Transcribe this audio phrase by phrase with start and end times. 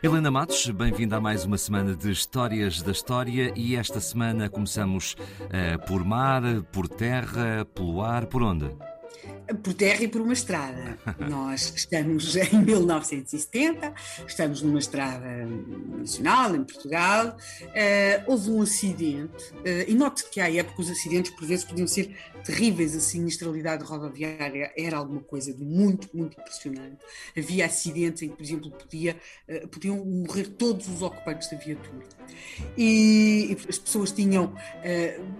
[0.00, 5.14] Helena Matos, bem-vinda a mais uma semana de Histórias da História e esta semana começamos
[5.14, 6.42] uh, por mar,
[6.72, 8.74] por terra, pelo ar, por onde?
[9.54, 10.98] Por terra e por uma estrada.
[11.28, 13.94] Nós estamos em 1970,
[14.26, 15.46] estamos numa estrada
[15.98, 17.36] nacional em Portugal.
[17.62, 21.86] Uh, houve um acidente, uh, e note que há época os acidentes por vezes podiam
[21.86, 22.14] ser
[22.44, 26.98] terríveis, a sinistralidade rodoviária era alguma coisa de muito, muito impressionante.
[27.36, 29.16] Havia acidentes em que, por exemplo, podia,
[29.48, 32.06] uh, podiam morrer todos os ocupantes da viatura.
[32.76, 34.52] E, e as pessoas tinham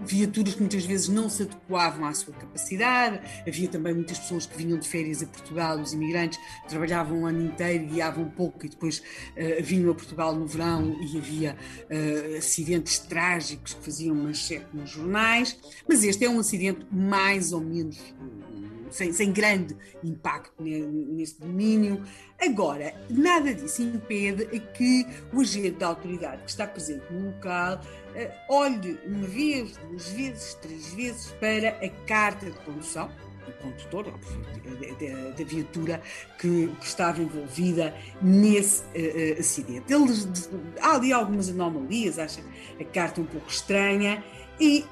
[0.05, 4.57] viaturas que muitas vezes não se adequavam à sua capacidade, havia também muitas pessoas que
[4.57, 8.99] vinham de férias a Portugal, os imigrantes, trabalhavam o ano inteiro, guiavam pouco e depois
[8.99, 14.89] uh, vinham a Portugal no verão e havia uh, acidentes trágicos que faziam manchete nos
[14.89, 15.57] jornais.
[15.87, 17.97] Mas este é um acidente mais ou menos
[18.89, 22.03] sem, sem, grande impacto nesse domínio.
[22.39, 28.53] Agora, nada disso impede que o agente da autoridade que está presente no local uh,
[28.53, 33.09] olhe uma vez, duas vezes, três vezes para a carta de condução,
[33.53, 34.05] condutor,
[35.37, 36.01] da viatura
[36.37, 39.91] que, que, estava envolvida nesse uh, acidente.
[39.91, 40.49] Eles,
[40.81, 42.41] há ali algumas anomalias, acha
[42.79, 44.23] a carta um pouco estranha
[44.59, 44.85] e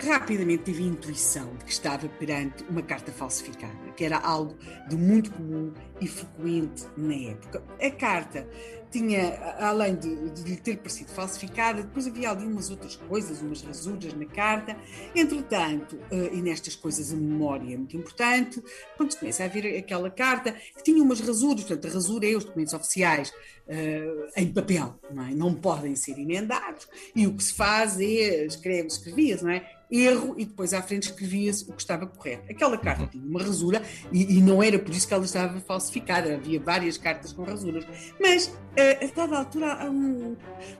[0.00, 4.56] rapidamente tive a intuição de que estava perante uma carta falsificada, que era algo
[4.88, 7.62] de muito comum e frequente na época.
[7.80, 8.48] A carta
[8.92, 13.62] tinha, além de, de lhe ter parecido falsificada, depois havia ali umas outras coisas, umas
[13.62, 14.76] rasuras na carta.
[15.14, 18.62] Entretanto, uh, e nestas coisas a memória é muito importante,
[18.96, 22.36] quando se começa a ver aquela carta que tinha umas rasuras, portanto, a rasura é
[22.36, 25.30] os documentos oficiais uh, em papel, não, é?
[25.30, 29.66] não podem ser emendados, e o que se faz é, escreve, escrevia-se, não é?
[29.92, 32.50] erro e depois à frente escrevia-se o que estava correto.
[32.50, 36.34] Aquela carta tinha uma rasura e, e, não era por isso que ela estava falsificada,
[36.34, 37.84] havia várias cartas com rasuras.
[38.18, 38.54] Mas uh,
[39.02, 40.36] a dada altura há um,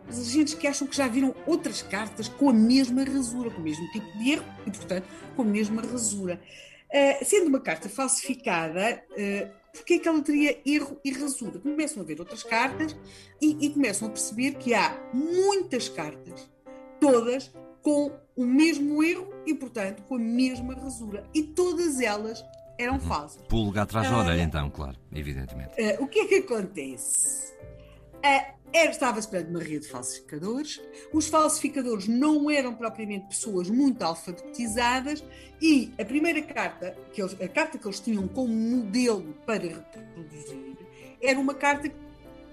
[0.08, 3.64] os agentes que acham que já viram outras cartas com a mesma rasura, com o
[3.64, 6.40] mesmo tipo de erro e, portanto, com a mesma rasura.
[6.88, 11.58] Uh, sendo uma carta falsificada, uh, porque é que ela teria erro e rasura?
[11.58, 12.94] Começam a ver outras cartas
[13.40, 16.50] e, e começam a perceber que há muitas cartas,
[17.00, 17.50] todas
[17.82, 21.24] com o mesmo erro e, portanto, com a mesma rasura.
[21.34, 22.44] E todas elas
[22.78, 23.00] eram uhum.
[23.00, 23.42] falsas.
[23.48, 25.72] Pulga atrás da orelha, então, claro, evidentemente.
[25.80, 27.52] Uh, o que é que acontece?
[28.24, 30.80] Uh, Estava-se perante uma rede de falsificadores.
[31.12, 35.22] Os falsificadores não eram propriamente pessoas muito alfabetizadas
[35.60, 40.76] e a primeira carta, que eles, a carta que eles tinham como modelo para reproduzir,
[41.20, 41.94] era uma carta que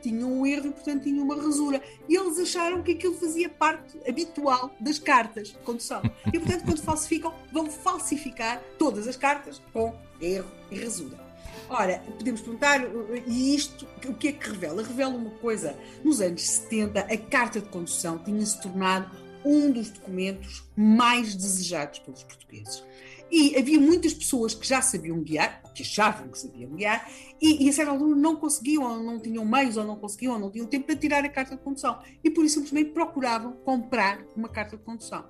[0.02, 1.81] tinham um erro e, portanto, tinham uma rasura.
[2.07, 6.01] E eles acharam que aquilo fazia parte habitual das cartas de condução.
[6.34, 11.29] E, portanto, quando falsificam, vão falsificar todas as cartas com erro e rasura.
[11.69, 12.81] Ora, podemos perguntar,
[13.28, 14.81] e isto o que é que revela?
[14.81, 15.78] Revela uma coisa.
[16.03, 19.16] Nos anos 70, a carta de condução tinha-se tornado
[19.46, 22.84] um dos documentos mais desejados pelos portugueses.
[23.31, 27.07] E havia muitas pessoas que já sabiam guiar, que achavam que sabiam guiar,
[27.40, 30.40] e, e a certa altura não conseguiam, ou não tinham meios, ou não conseguiam, ou
[30.40, 32.00] não tinham tempo para tirar a carta de condução.
[32.24, 35.24] E por isso simplesmente procuravam comprar uma carta de condução.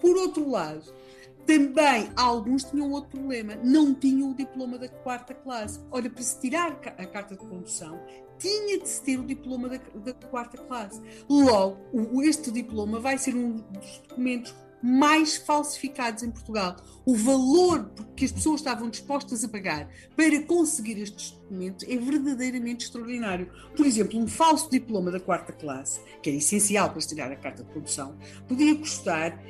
[0.00, 0.82] Por outro lado,
[1.46, 5.80] também alguns tinham outro problema, não tinham o diploma da quarta classe.
[5.90, 7.98] Ora, para se tirar a carta de condução,
[8.38, 11.00] tinha de se ter o diploma da, da quarta classe.
[11.28, 16.76] Logo, o, este diploma vai ser um dos documentos mais falsificados em Portugal.
[17.04, 22.84] O valor que as pessoas estavam dispostas a pagar para conseguir estes documentos é verdadeiramente
[22.84, 23.50] extraordinário.
[23.76, 27.36] Por exemplo, um falso diploma da quarta classe, que era essencial para se tirar a
[27.36, 28.16] carta de condução,
[28.46, 29.42] podia custar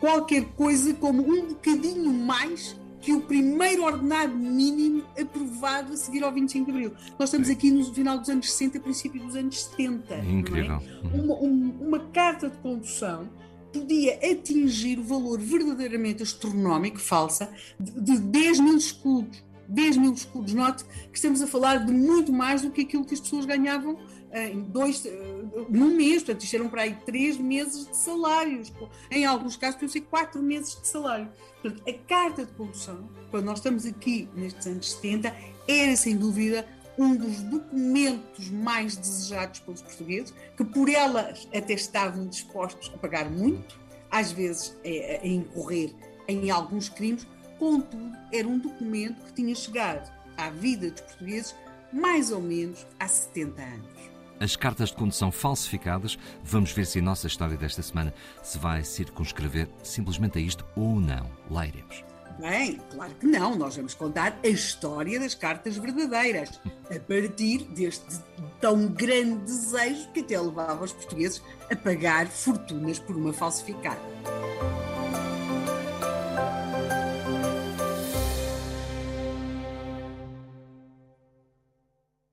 [0.00, 6.32] qualquer coisa como um bocadinho mais que o primeiro ordenado mínimo aprovado a seguir ao
[6.32, 6.92] 25 de Abril.
[7.18, 10.18] Nós estamos aqui no final dos anos 60, princípio dos anos 70.
[10.18, 10.76] Incrível.
[10.76, 11.16] É?
[11.16, 13.28] Uma, um, uma carta de condução
[13.72, 19.42] podia atingir o valor verdadeiramente astronómico, falsa, de, de 10 mil escudos.
[19.70, 20.52] 10 mil escudos.
[20.52, 23.94] Note que estamos a falar de muito mais do que aquilo que as pessoas ganhavam
[23.94, 26.22] uh, em dois, uh, num mês.
[26.22, 28.72] Portanto, isto eram para aí três meses de salários.
[29.10, 31.28] Em alguns casos, podiam ser quatro meses de salário.
[31.62, 35.34] Portanto, a carta de condução, quando nós estamos aqui nestes anos 70,
[35.68, 36.66] era sem dúvida
[36.98, 43.30] um dos documentos mais desejados pelos portugueses, que por elas até estavam dispostos a pagar
[43.30, 43.80] muito,
[44.10, 45.94] às vezes a, a incorrer
[46.28, 47.26] em alguns crimes,
[47.60, 51.54] contudo, era um documento que tinha chegado à vida dos portugueses
[51.92, 54.00] mais ou menos há 70 anos.
[54.40, 58.82] As cartas de condução falsificadas, vamos ver se a nossa história desta semana se vai
[58.82, 61.30] circunscrever simplesmente a isto ou não.
[61.50, 62.02] Lá iremos.
[62.38, 63.54] Bem, claro que não.
[63.54, 66.58] Nós vamos contar a história das cartas verdadeiras,
[66.90, 68.18] a partir deste
[68.58, 74.00] tão grande desejo que até levava os portugueses a pagar fortunas por uma falsificada.